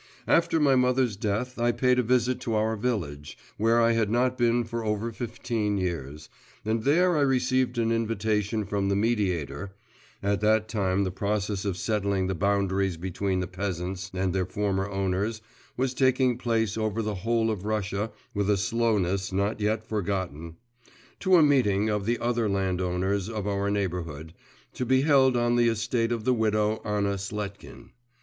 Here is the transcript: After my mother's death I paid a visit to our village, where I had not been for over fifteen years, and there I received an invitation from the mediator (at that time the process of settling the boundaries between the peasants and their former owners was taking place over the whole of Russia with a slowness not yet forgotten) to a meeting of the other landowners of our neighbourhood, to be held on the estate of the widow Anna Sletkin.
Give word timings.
After 0.25 0.59
my 0.59 0.75
mother's 0.75 1.15
death 1.15 1.59
I 1.59 1.71
paid 1.71 1.99
a 1.99 2.01
visit 2.01 2.39
to 2.39 2.55
our 2.55 2.75
village, 2.75 3.37
where 3.57 3.79
I 3.79 3.91
had 3.91 4.09
not 4.09 4.35
been 4.35 4.63
for 4.63 4.83
over 4.83 5.11
fifteen 5.11 5.77
years, 5.77 6.27
and 6.65 6.85
there 6.85 7.15
I 7.15 7.21
received 7.21 7.77
an 7.77 7.91
invitation 7.91 8.65
from 8.65 8.89
the 8.89 8.95
mediator 8.95 9.73
(at 10.23 10.41
that 10.41 10.67
time 10.67 11.03
the 11.03 11.11
process 11.11 11.65
of 11.65 11.77
settling 11.77 12.25
the 12.25 12.33
boundaries 12.33 12.97
between 12.97 13.41
the 13.41 13.47
peasants 13.47 14.09
and 14.15 14.33
their 14.33 14.47
former 14.47 14.89
owners 14.89 15.39
was 15.77 15.93
taking 15.93 16.35
place 16.35 16.79
over 16.79 17.03
the 17.03 17.13
whole 17.21 17.51
of 17.51 17.63
Russia 17.65 18.09
with 18.33 18.49
a 18.49 18.57
slowness 18.57 19.31
not 19.31 19.59
yet 19.61 19.87
forgotten) 19.87 20.55
to 21.19 21.35
a 21.35 21.43
meeting 21.43 21.89
of 21.91 22.07
the 22.07 22.17
other 22.17 22.49
landowners 22.49 23.29
of 23.29 23.45
our 23.45 23.69
neighbourhood, 23.69 24.33
to 24.73 24.83
be 24.83 25.01
held 25.01 25.37
on 25.37 25.57
the 25.57 25.67
estate 25.67 26.11
of 26.11 26.23
the 26.23 26.33
widow 26.33 26.81
Anna 26.83 27.19
Sletkin. 27.19 27.91